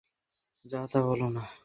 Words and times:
যা-তা 0.65 0.99
বলো 1.07 1.27
না। 1.29 1.43